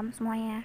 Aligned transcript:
malam 0.00 0.16
semuanya. 0.16 0.64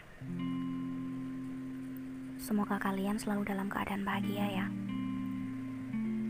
Semoga 2.40 2.80
kalian 2.80 3.20
selalu 3.20 3.44
dalam 3.52 3.68
keadaan 3.68 4.08
bahagia 4.08 4.48
ya. 4.48 4.66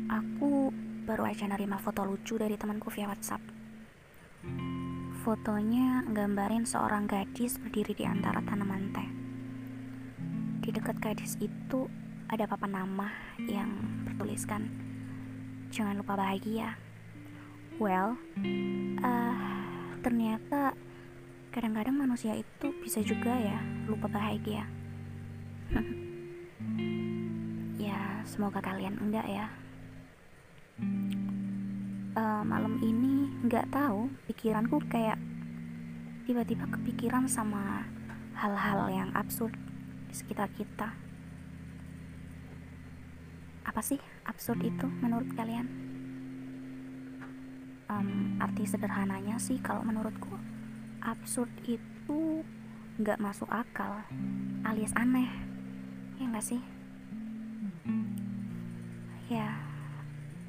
Aku 0.09 0.73
baru 1.05 1.29
aja 1.29 1.45
nerima 1.45 1.77
foto 1.77 2.01
lucu 2.01 2.41
dari 2.41 2.57
temanku 2.57 2.89
via 2.89 3.05
WhatsApp. 3.05 3.45
Fotonya 5.21 6.01
gambarin 6.09 6.65
seorang 6.65 7.05
gadis 7.05 7.61
berdiri 7.61 7.93
di 7.93 8.09
antara 8.09 8.41
tanaman 8.41 8.89
teh. 8.89 9.09
Di 10.65 10.73
dekat 10.73 10.97
gadis 10.97 11.37
itu 11.37 11.85
ada 12.25 12.49
papan 12.49 12.73
nama 12.73 13.13
yang 13.45 13.69
bertuliskan 14.09 14.65
jangan 15.69 16.01
lupa 16.01 16.17
bahagia. 16.17 16.73
Well, 17.77 18.17
uh, 18.97 19.93
ternyata 20.01 20.73
kadang-kadang 21.55 21.95
manusia 21.95 22.35
itu 22.35 22.67
bisa 22.83 22.99
juga 22.99 23.31
ya 23.31 23.63
lupa 23.87 24.11
bahagia. 24.11 24.67
ya, 27.87 28.19
semoga 28.27 28.59
kalian 28.59 28.99
enggak 28.99 29.23
ya. 29.23 29.47
Uh, 32.11 32.43
malam 32.43 32.75
ini 32.83 33.31
nggak 33.47 33.71
tahu 33.71 34.11
pikiranku 34.27 34.83
kayak 34.91 35.15
tiba-tiba 36.27 36.67
kepikiran 36.75 37.23
sama 37.31 37.87
hal-hal 38.35 38.91
yang 38.91 39.09
absurd 39.15 39.55
di 40.11 40.15
sekitar 40.19 40.51
kita. 40.59 40.91
Apa 43.63 43.79
sih 43.79 44.03
absurd 44.27 44.59
itu 44.59 44.91
menurut 44.99 45.31
kalian? 45.39 45.71
Um, 47.87 48.43
arti 48.43 48.67
sederhananya 48.67 49.39
sih 49.39 49.55
kalau 49.63 49.87
menurutku 49.87 50.35
absurd 51.05 51.53
itu 51.69 52.41
nggak 52.97 53.21
masuk 53.21 53.45
akal 53.53 54.01
alias 54.65 54.89
aneh. 54.97 55.29
Ya 56.17 56.25
nggak 56.25 56.45
sih? 56.45 56.61
Ya 59.29 59.53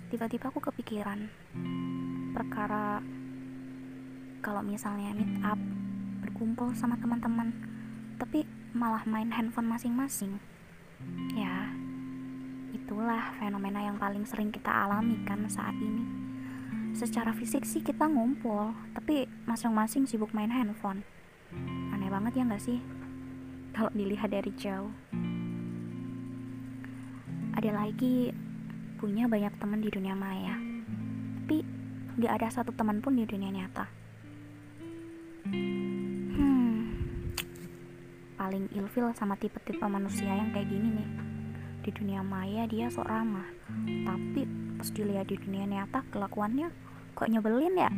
tiba-tiba 0.08 0.48
aku 0.48 0.64
kepikiran 0.64 1.28
perkara 2.32 3.04
kalau 4.40 4.64
misalnya 4.64 5.12
meet 5.12 5.32
up 5.44 5.60
berkumpul 6.24 6.72
sama 6.72 6.96
teman-teman 6.96 7.52
tapi 8.16 8.48
malah 8.72 9.04
main 9.04 9.28
handphone 9.28 9.68
masing-masing. 9.68 10.41
Ya 11.36 11.68
itulah 12.72 13.36
fenomena 13.36 13.84
yang 13.84 14.00
paling 14.00 14.24
sering 14.24 14.48
kita 14.48 14.72
alami 14.72 15.20
kan 15.28 15.44
saat 15.52 15.76
ini 15.76 16.35
secara 16.97 17.36
fisik 17.36 17.69
sih 17.69 17.84
kita 17.84 18.08
ngumpul 18.08 18.72
tapi 18.97 19.28
masing-masing 19.44 20.08
sibuk 20.08 20.33
main 20.33 20.48
handphone. 20.48 21.05
Aneh 21.92 22.08
banget 22.08 22.41
ya 22.41 22.48
nggak 22.48 22.64
sih? 22.64 22.80
Kalau 23.77 23.92
dilihat 23.92 24.33
dari 24.33 24.48
jauh. 24.56 24.88
Ada 27.53 27.69
lagi 27.77 28.33
punya 28.97 29.28
banyak 29.28 29.53
teman 29.61 29.84
di 29.84 29.92
dunia 29.92 30.16
maya. 30.16 30.56
Tapi 31.44 31.61
nggak 32.16 32.33
ada 32.41 32.48
satu 32.48 32.72
teman 32.72 33.05
pun 33.05 33.12
di 33.12 33.28
dunia 33.28 33.53
nyata. 33.53 33.84
Hmm 35.53 36.56
paling 38.36 38.70
ilfil 38.72 39.10
sama 39.12 39.34
tipe-tipe 39.36 39.84
manusia 39.84 40.33
yang 40.33 40.48
kayak 40.55 40.72
gini 40.72 41.03
nih. 41.03 41.08
Di 41.84 41.91
dunia 41.92 42.25
maya 42.25 42.64
dia 42.64 42.88
sok 42.88 43.05
ramah 43.05 43.47
tapi 44.06 44.47
pas 44.78 44.88
dilihat 44.92 45.27
di 45.27 45.36
dunia 45.41 45.66
nyata 45.66 46.06
kelakuannya 46.14 46.85
kok 47.17 47.33
nyebelin 47.33 47.81
ya? 47.81 47.89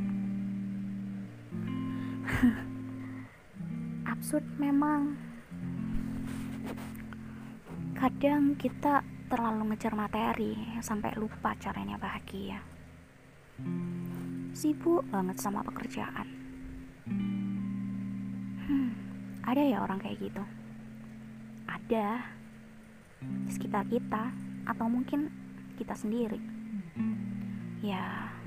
Absurd 4.14 4.46
memang. 4.62 5.18
Kadang 7.98 8.54
kita 8.54 9.02
terlalu 9.26 9.74
ngejar 9.74 9.98
materi 9.98 10.54
sampai 10.78 11.18
lupa 11.18 11.58
caranya 11.58 11.98
bahagia. 11.98 12.62
Sibuk 14.54 15.02
banget 15.10 15.42
sama 15.42 15.66
pekerjaan. 15.66 16.30
Hmm, 18.70 18.94
ada 19.42 19.62
ya 19.66 19.82
orang 19.82 19.98
kayak 19.98 20.30
gitu? 20.30 20.46
Ada. 21.66 22.22
Di 23.18 23.50
sekitar 23.50 23.82
kita 23.90 24.30
atau 24.62 24.86
mungkin 24.86 25.26
kita 25.74 25.98
sendiri. 25.98 26.38
Ya 27.82 28.37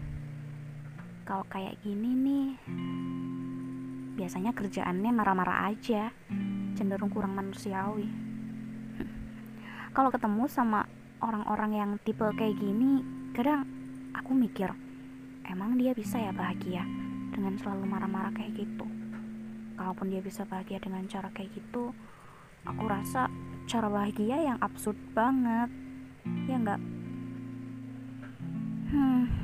kalau 1.31 1.47
kayak 1.47 1.79
gini 1.79 2.11
nih 2.11 2.47
biasanya 4.19 4.51
kerjaannya 4.51 5.15
marah-marah 5.15 5.71
aja 5.71 6.11
cenderung 6.75 7.07
kurang 7.07 7.39
manusiawi. 7.39 8.03
Kalau 9.95 10.11
ketemu 10.11 10.51
sama 10.51 10.83
orang-orang 11.23 11.71
yang 11.71 11.91
tipe 12.03 12.27
kayak 12.35 12.59
gini 12.59 12.99
kadang 13.31 13.63
aku 14.11 14.35
mikir 14.35 14.75
emang 15.47 15.79
dia 15.79 15.95
bisa 15.95 16.19
ya 16.19 16.35
bahagia 16.35 16.83
dengan 17.31 17.55
selalu 17.55 17.87
marah-marah 17.87 18.35
kayak 18.35 18.67
gitu? 18.67 18.83
Kalaupun 19.79 20.11
dia 20.11 20.19
bisa 20.19 20.43
bahagia 20.43 20.83
dengan 20.83 21.07
cara 21.07 21.31
kayak 21.31 21.47
gitu 21.55 21.95
aku 22.67 22.83
rasa 22.91 23.31
cara 23.71 23.87
bahagia 23.87 24.51
yang 24.51 24.59
absurd 24.59 24.99
banget. 25.15 25.71
Ya 26.43 26.59
enggak 26.59 26.83
hmm 28.91 29.40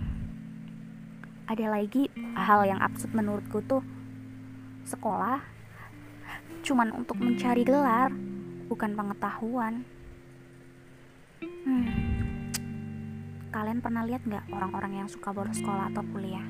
ada 1.48 1.66
lagi 1.72 2.12
hal 2.36 2.68
yang 2.68 2.84
absurd 2.84 3.16
menurutku 3.16 3.64
tuh 3.64 3.80
sekolah 4.84 5.40
cuman 6.60 6.92
untuk 6.92 7.16
mencari 7.24 7.64
gelar 7.64 8.12
bukan 8.68 8.92
pengetahuan. 8.92 9.88
Hmm. 11.68 11.88
kalian 13.48 13.80
pernah 13.80 14.04
lihat 14.04 14.22
nggak 14.28 14.54
orang-orang 14.54 15.04
yang 15.04 15.08
suka 15.08 15.32
boros 15.32 15.56
sekolah 15.56 15.90
atau 15.92 16.04
kuliah? 16.12 16.44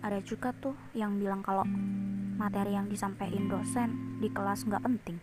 Ada 0.00 0.24
juga 0.24 0.50
tuh 0.56 0.74
yang 0.96 1.20
bilang 1.20 1.44
kalau 1.44 1.62
materi 2.40 2.74
yang 2.74 2.88
disampaikan 2.88 3.46
dosen 3.52 4.18
di 4.18 4.32
kelas 4.32 4.64
nggak 4.64 4.82
penting. 4.82 5.20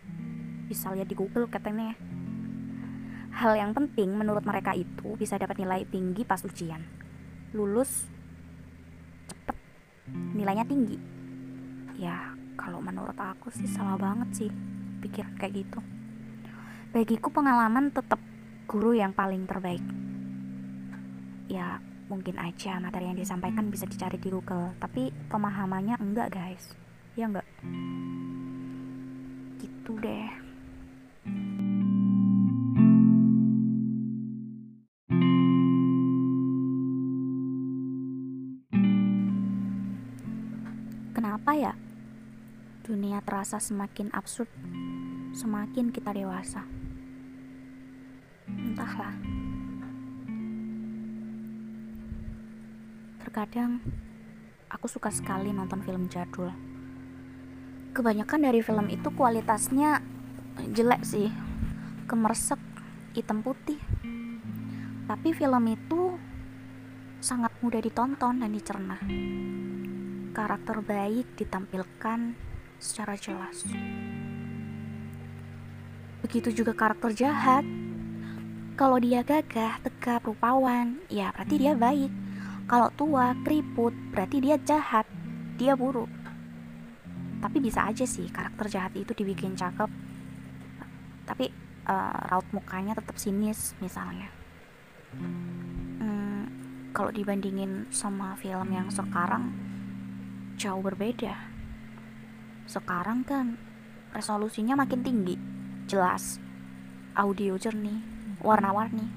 Bisa 0.70 0.94
lihat 0.94 1.10
di 1.10 1.18
Google 1.18 1.50
katanya. 1.50 1.98
Hal 3.36 3.58
yang 3.58 3.74
penting 3.74 4.14
menurut 4.14 4.46
mereka 4.46 4.78
itu 4.78 5.18
bisa 5.18 5.36
dapat 5.36 5.58
nilai 5.60 5.84
tinggi 5.90 6.24
pas 6.24 6.42
ujian. 6.46 6.86
Lulus 7.52 8.06
nilainya 10.14 10.66
tinggi. 10.66 10.98
Ya 12.00 12.34
kalau 12.56 12.84
menurut 12.84 13.16
aku 13.16 13.52
sih 13.54 13.68
salah 13.68 13.96
banget 13.96 14.30
sih 14.46 14.50
pikir 15.00 15.26
kayak 15.40 15.64
gitu. 15.64 15.80
Bagiku 16.90 17.30
pengalaman 17.30 17.94
tetap 17.94 18.18
guru 18.66 18.98
yang 18.98 19.14
paling 19.14 19.46
terbaik. 19.46 19.84
Ya 21.50 21.80
mungkin 22.10 22.42
aja 22.42 22.82
materi 22.82 23.06
yang 23.06 23.18
disampaikan 23.18 23.70
bisa 23.70 23.86
dicari 23.86 24.18
di 24.18 24.34
Google 24.34 24.74
tapi 24.82 25.14
pemahamannya 25.30 26.02
enggak 26.02 26.34
guys. 26.34 26.74
Ya 27.14 27.30
enggak? 27.30 27.48
Gitu 29.62 29.92
deh 30.02 30.49
Terasa 43.20 43.62
semakin 43.62 44.10
absurd, 44.16 44.50
semakin 45.38 45.94
kita 45.94 46.10
dewasa. 46.16 46.66
Entahlah. 48.50 49.14
Terkadang 53.22 53.84
aku 54.72 54.88
suka 54.90 55.14
sekali 55.14 55.54
nonton 55.54 55.86
film 55.86 56.10
jadul. 56.10 56.50
Kebanyakan 57.94 58.50
dari 58.50 58.66
film 58.66 58.90
itu 58.90 59.14
kualitasnya 59.14 60.02
jelek 60.74 61.06
sih, 61.06 61.30
kemersek, 62.10 62.62
hitam 63.14 63.46
putih. 63.46 63.78
Tapi 65.06 65.30
film 65.38 65.64
itu 65.70 66.18
sangat 67.22 67.52
mudah 67.62 67.84
ditonton 67.84 68.42
dan 68.42 68.50
dicerna 68.50 68.98
karakter 70.40 70.80
baik 70.80 71.36
ditampilkan 71.36 72.32
secara 72.80 73.20
jelas. 73.20 73.68
Begitu 76.24 76.64
juga 76.64 76.72
karakter 76.72 77.12
jahat. 77.14 77.68
Kalau 78.80 78.96
dia 78.96 79.20
gagah, 79.28 79.84
tegap, 79.84 80.24
rupawan, 80.24 81.04
ya 81.12 81.36
berarti 81.36 81.56
dia 81.60 81.76
baik. 81.76 82.12
Kalau 82.64 82.88
tua, 82.96 83.36
keriput, 83.44 83.92
berarti 84.16 84.40
dia 84.40 84.56
jahat, 84.64 85.04
dia 85.60 85.76
buruk. 85.76 86.08
Tapi 87.44 87.58
bisa 87.60 87.84
aja 87.88 88.08
sih 88.08 88.32
karakter 88.32 88.72
jahat 88.72 88.96
itu 88.96 89.12
dibikin 89.12 89.60
cakep. 89.60 89.92
Tapi 91.28 91.52
uh, 91.88 92.20
raut 92.32 92.48
mukanya 92.56 92.96
tetap 92.96 93.20
sinis 93.20 93.76
misalnya. 93.84 94.32
Hmm, 95.18 96.46
kalau 96.94 97.10
dibandingin 97.10 97.90
sama 97.90 98.38
film 98.38 98.70
yang 98.72 98.88
sekarang, 98.94 99.52
jauh 100.56 100.80
berbeda. 100.80 101.49
Sekarang 102.70 103.26
kan 103.26 103.58
resolusinya 104.14 104.78
makin 104.78 105.02
tinggi, 105.02 105.34
jelas, 105.90 106.38
audio 107.18 107.58
jernih, 107.58 107.98
warna-warni. 108.46 109.10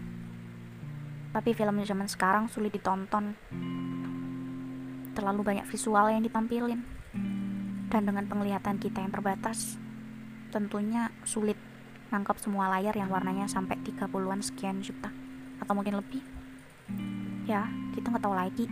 Tapi 1.36 1.52
film 1.52 1.84
zaman 1.84 2.08
sekarang 2.08 2.48
sulit 2.48 2.72
ditonton. 2.72 3.36
Terlalu 5.12 5.40
banyak 5.44 5.68
visual 5.68 6.08
yang 6.08 6.24
ditampilin. 6.24 6.80
Dan 7.92 8.08
dengan 8.08 8.24
penglihatan 8.24 8.80
kita 8.80 9.04
yang 9.04 9.12
terbatas, 9.12 9.76
tentunya 10.48 11.12
sulit 11.28 11.60
nangkap 12.08 12.40
semua 12.40 12.72
layar 12.72 12.96
yang 12.96 13.12
warnanya 13.12 13.44
sampai 13.52 13.76
30-an 13.84 14.40
sekian 14.40 14.80
juta 14.80 15.12
atau 15.60 15.76
mungkin 15.76 16.00
lebih. 16.00 16.24
Ya, 17.44 17.68
kita 17.92 18.16
nggak 18.16 18.24
tahu 18.24 18.32
lagi 18.32 18.64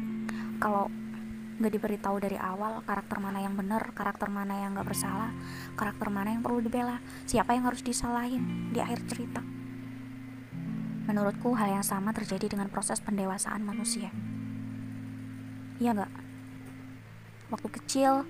kalau 0.56 0.88
nggak 1.60 1.76
diberitahu 1.76 2.16
dari 2.24 2.40
awal 2.40 2.80
karakter 2.88 3.20
mana 3.20 3.44
yang 3.44 3.52
benar, 3.52 3.92
karakter 3.92 4.32
mana 4.32 4.64
yang 4.64 4.72
nggak 4.72 4.88
bersalah, 4.88 5.28
karakter 5.76 6.08
mana 6.08 6.32
yang 6.32 6.40
perlu 6.40 6.64
dibela, 6.64 7.04
siapa 7.28 7.52
yang 7.52 7.68
harus 7.68 7.84
disalahin 7.84 8.72
di 8.72 8.80
akhir 8.80 9.04
cerita. 9.04 9.44
Menurutku 11.04 11.52
hal 11.60 11.68
yang 11.68 11.84
sama 11.84 12.16
terjadi 12.16 12.56
dengan 12.56 12.72
proses 12.72 12.96
pendewasaan 13.04 13.60
manusia. 13.60 14.08
Iya 15.76 16.00
nggak? 16.00 16.12
Waktu 17.52 17.68
kecil, 17.76 18.24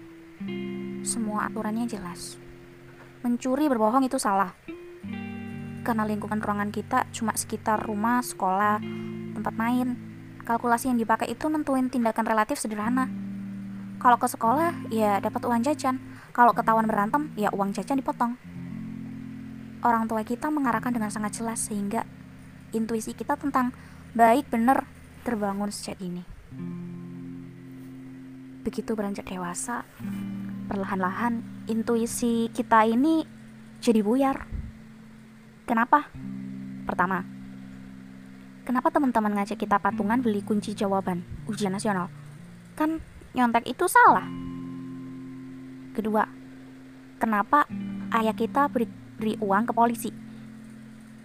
semua 1.07 1.47
aturannya 1.47 1.87
jelas. 1.87 2.35
Mencuri 3.23 3.71
berbohong 3.71 4.11
itu 4.11 4.19
salah. 4.19 4.59
Karena 5.87 6.03
lingkungan 6.03 6.43
ruangan 6.43 6.75
kita 6.75 7.07
cuma 7.15 7.39
sekitar 7.39 7.79
rumah, 7.87 8.27
sekolah, 8.27 8.83
tempat 9.39 9.55
main, 9.55 10.10
kalkulasi 10.51 10.91
yang 10.91 10.99
dipakai 10.99 11.31
itu 11.31 11.47
nentuin 11.47 11.87
tindakan 11.87 12.27
relatif 12.27 12.59
sederhana. 12.59 13.07
Kalau 14.03 14.19
ke 14.19 14.27
sekolah, 14.27 14.91
ya 14.91 15.23
dapat 15.23 15.47
uang 15.47 15.63
jajan. 15.63 16.03
Kalau 16.35 16.51
ketahuan 16.51 16.91
berantem, 16.91 17.31
ya 17.39 17.55
uang 17.55 17.71
jajan 17.71 18.03
dipotong. 18.03 18.35
Orang 19.87 20.11
tua 20.11 20.27
kita 20.27 20.51
mengarahkan 20.51 20.91
dengan 20.91 21.15
sangat 21.15 21.39
jelas 21.39 21.71
sehingga 21.71 22.03
intuisi 22.75 23.15
kita 23.15 23.39
tentang 23.39 23.71
baik 24.19 24.51
benar 24.51 24.91
terbangun 25.23 25.71
sejak 25.71 26.03
ini. 26.03 26.27
Begitu 28.67 28.99
beranjak 28.99 29.31
dewasa, 29.31 29.87
perlahan-lahan 30.67 31.65
intuisi 31.71 32.51
kita 32.51 32.91
ini 32.91 33.23
jadi 33.79 34.03
buyar. 34.03 34.51
Kenapa? 35.65 36.11
Pertama, 36.85 37.23
Kenapa 38.61 38.93
teman-teman 38.93 39.33
ngajak 39.41 39.57
kita 39.57 39.81
patungan 39.81 40.21
beli 40.21 40.45
kunci 40.45 40.77
jawaban 40.77 41.25
ujian 41.49 41.73
nasional? 41.73 42.13
Kan 42.77 43.01
nyontek 43.33 43.65
itu 43.67 43.89
salah. 43.89 44.27
Kedua, 45.97 46.23
kenapa 47.17 47.67
ayah 48.15 48.37
kita 48.37 48.69
beri, 48.69 48.87
beri 49.17 49.35
uang 49.41 49.65
ke 49.69 49.73
polisi? 49.73 50.11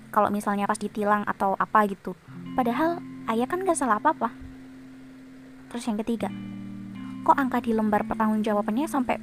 Kalau 0.10 0.32
misalnya 0.32 0.64
pas 0.64 0.80
ditilang 0.80 1.28
atau 1.28 1.60
apa 1.60 1.84
gitu. 1.92 2.16
Padahal 2.56 3.04
ayah 3.28 3.48
kan 3.52 3.62
gak 3.68 3.76
salah 3.76 4.00
apa-apa. 4.00 4.32
Terus 5.70 5.84
yang 5.92 6.00
ketiga, 6.00 6.32
kok 7.28 7.36
angka 7.36 7.60
di 7.60 7.76
lembar 7.76 8.08
pertanggungjawabannya 8.08 8.88
sampai 8.88 9.20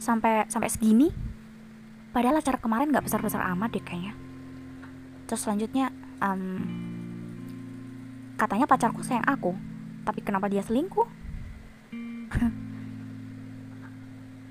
sampai 0.00 0.48
sampai 0.48 0.72
segini? 0.72 1.12
Padahal 2.16 2.40
acara 2.40 2.56
kemarin 2.56 2.96
gak 2.96 3.04
besar-besar 3.04 3.44
amat 3.52 3.76
deh 3.76 3.84
kayaknya. 3.84 4.16
Terus 5.28 5.44
selanjutnya, 5.44 5.92
um, 6.24 6.64
Katanya 8.42 8.66
pacarku 8.66 9.06
sayang 9.06 9.22
aku, 9.22 9.54
tapi 10.02 10.18
kenapa 10.18 10.50
dia 10.50 10.66
selingkuh? 10.66 11.06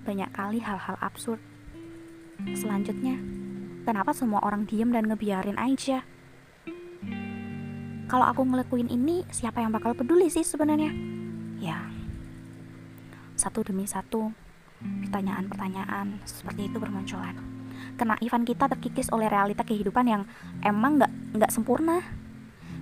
Banyak 0.08 0.32
kali 0.32 0.64
hal-hal 0.64 0.96
absurd. 1.04 1.44
Selanjutnya, 2.56 3.20
kenapa 3.84 4.16
semua 4.16 4.40
orang 4.48 4.64
diem 4.64 4.96
dan 4.96 5.12
ngebiarin 5.12 5.60
aja? 5.60 6.08
Kalau 8.08 8.32
aku 8.32 8.48
ngelakuin 8.48 8.88
ini, 8.88 9.28
siapa 9.28 9.60
yang 9.60 9.76
bakal 9.76 9.92
peduli 9.92 10.32
sih 10.32 10.48
sebenarnya? 10.48 10.96
Ya, 11.60 11.84
satu 13.36 13.60
demi 13.60 13.84
satu, 13.92 14.32
pertanyaan-pertanyaan 15.04 16.24
seperti 16.24 16.72
itu 16.72 16.80
bermunculan. 16.80 17.36
Kena 18.00 18.16
Ivan 18.24 18.48
kita 18.48 18.72
terkikis 18.72 19.12
oleh 19.12 19.28
realita 19.28 19.68
kehidupan 19.68 20.08
yang 20.08 20.24
emang 20.64 20.96
nggak 20.96 21.12
nggak 21.36 21.52
sempurna 21.52 22.21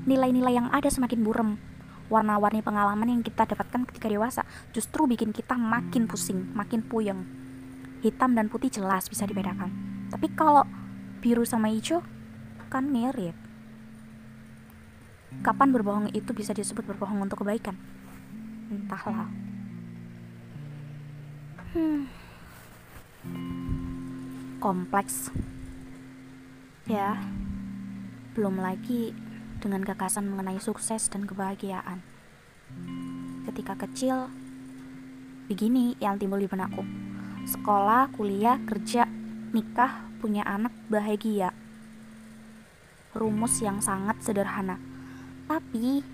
nilai-nilai 0.10 0.58
yang 0.58 0.68
ada 0.74 0.90
semakin 0.90 1.22
burem 1.22 1.62
warna-warni 2.10 2.66
pengalaman 2.66 3.06
yang 3.06 3.22
kita 3.22 3.46
dapatkan 3.46 3.86
ketika 3.86 4.10
dewasa 4.10 4.42
justru 4.74 5.06
bikin 5.06 5.30
kita 5.30 5.54
makin 5.54 6.10
pusing, 6.10 6.50
makin 6.58 6.82
puyeng. 6.82 7.22
Hitam 8.02 8.34
dan 8.34 8.50
putih 8.50 8.74
jelas 8.74 9.06
bisa 9.06 9.30
dibedakan. 9.30 9.70
Tapi 10.10 10.34
kalau 10.34 10.66
biru 11.22 11.46
sama 11.46 11.70
hijau 11.70 12.02
kan 12.74 12.90
mirip. 12.90 13.38
Kapan 15.46 15.70
berbohong 15.70 16.10
itu 16.18 16.34
bisa 16.34 16.58
disebut 16.58 16.82
berbohong 16.90 17.22
untuk 17.22 17.46
kebaikan? 17.46 17.78
Entahlah. 18.74 19.30
Hmm. 21.78 22.10
Kompleks. 24.58 25.30
Ya. 26.90 27.22
Belum 28.34 28.58
lagi 28.58 29.14
dengan 29.60 29.84
gagasan 29.84 30.32
mengenai 30.32 30.58
sukses 30.58 31.12
dan 31.12 31.28
kebahagiaan. 31.28 32.00
Ketika 33.44 33.76
kecil, 33.76 34.32
begini 35.52 36.00
yang 36.00 36.16
timbul 36.16 36.40
di 36.40 36.48
benakku. 36.48 36.82
Sekolah, 37.44 38.08
kuliah, 38.16 38.56
kerja, 38.64 39.04
nikah, 39.52 40.08
punya 40.24 40.48
anak, 40.48 40.72
bahagia. 40.88 41.52
Rumus 43.12 43.60
yang 43.60 43.84
sangat 43.84 44.24
sederhana. 44.24 44.80
Tapi, 45.50 46.06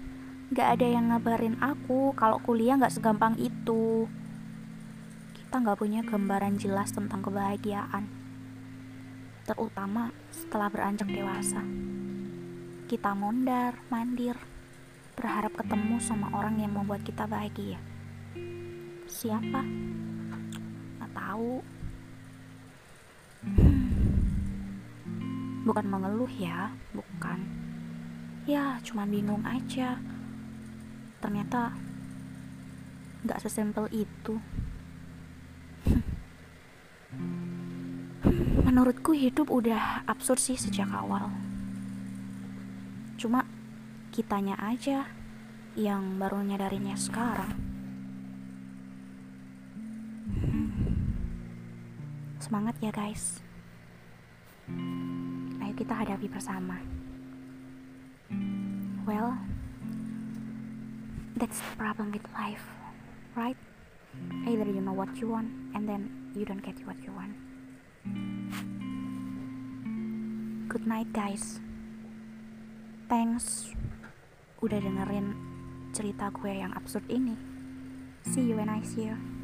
gak 0.50 0.80
ada 0.80 0.88
yang 0.88 1.14
ngabarin 1.14 1.60
aku 1.62 2.16
kalau 2.18 2.42
kuliah 2.42 2.80
gak 2.80 2.96
segampang 2.96 3.36
itu. 3.38 4.10
Kita 5.36 5.62
gak 5.62 5.78
punya 5.78 6.02
gambaran 6.02 6.58
jelas 6.58 6.96
tentang 6.96 7.20
kebahagiaan. 7.22 8.08
Terutama 9.46 10.10
setelah 10.32 10.72
beranjak 10.72 11.12
dewasa 11.12 11.62
kita 12.86 13.18
mondar, 13.18 13.82
mandir, 13.90 14.38
berharap 15.18 15.58
ketemu 15.58 15.98
sama 15.98 16.30
orang 16.38 16.62
yang 16.62 16.70
membuat 16.70 17.02
kita 17.02 17.26
bahagia. 17.26 17.82
Siapa? 19.10 19.66
Gak 21.02 21.12
tahu. 21.18 21.66
Hmm. 23.42 23.90
Bukan 25.66 25.86
mengeluh 25.90 26.30
ya, 26.30 26.70
bukan. 26.94 27.42
Ya, 28.46 28.78
cuma 28.86 29.10
bingung 29.10 29.42
aja. 29.42 29.98
Ternyata 31.26 31.74
gak 33.26 33.42
sesimpel 33.42 33.90
itu. 33.90 34.38
Menurutku 38.70 39.18
hidup 39.18 39.50
udah 39.50 40.06
absurd 40.06 40.38
sih 40.38 40.54
sejak 40.54 40.94
awal. 40.94 41.45
Cuma 43.16 43.48
kitanya 44.12 44.60
aja 44.60 45.08
yang 45.76 46.20
baru 46.20 46.40
nyadarinnya 46.44 46.96
sekarang. 46.96 47.52
Hmm. 50.36 50.72
Semangat 52.40 52.76
ya 52.84 52.92
guys. 52.92 53.40
Ayo 55.60 55.74
kita 55.76 55.94
hadapi 55.96 56.28
bersama. 56.32 56.80
Well, 59.06 59.38
that's 61.38 61.62
the 61.62 61.76
problem 61.78 62.10
with 62.10 62.26
life, 62.34 62.66
right? 63.38 63.60
Either 64.48 64.66
you 64.66 64.82
know 64.82 64.96
what 64.96 65.14
you 65.20 65.30
want 65.30 65.52
and 65.76 65.86
then 65.86 66.10
you 66.34 66.46
don't 66.46 66.64
get 66.64 66.80
what 66.88 66.98
you 67.06 67.14
want. 67.14 67.36
Good 70.70 70.88
night, 70.88 71.14
guys. 71.14 71.65
Thanks 73.06 73.70
udah 74.66 74.82
dengerin 74.82 75.38
cerita 75.94 76.34
gue 76.34 76.50
yang 76.50 76.74
absurd 76.74 77.06
ini. 77.06 77.38
See 78.26 78.50
you 78.50 78.58
when 78.58 78.66
I 78.66 78.82
see 78.82 79.14
you. 79.14 79.35